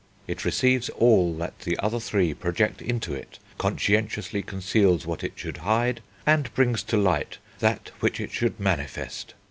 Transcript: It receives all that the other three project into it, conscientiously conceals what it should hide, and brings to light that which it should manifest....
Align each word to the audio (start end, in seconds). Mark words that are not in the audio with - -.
It 0.25 0.45
receives 0.45 0.89
all 0.89 1.31
that 1.35 1.59
the 1.59 1.77
other 1.77 1.99
three 1.99 2.33
project 2.33 2.81
into 2.81 3.13
it, 3.13 3.37
conscientiously 3.59 4.41
conceals 4.41 5.05
what 5.05 5.23
it 5.23 5.33
should 5.35 5.57
hide, 5.57 6.01
and 6.25 6.51
brings 6.55 6.81
to 6.85 6.97
light 6.97 7.37
that 7.59 7.91
which 7.99 8.19
it 8.19 8.31
should 8.31 8.59
manifest.... 8.59 9.35